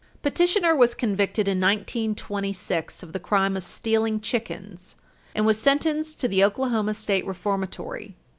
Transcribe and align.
Petitioner 0.23 0.75
was 0.75 0.95
convicted 0.95 1.47
in 1.47 1.59
1926 1.61 3.03
of 3.03 3.13
the 3.13 3.19
crime 3.19 3.55
of 3.55 3.63
stealing 3.63 4.19
chickens, 4.19 4.95
and 5.35 5.45
was 5.45 5.59
sentenced 5.59 6.19
to 6.19 6.27
the 6.27 6.43
Oklahoma 6.43 6.95
State 6.95 7.23
Reformatory. 7.27 8.15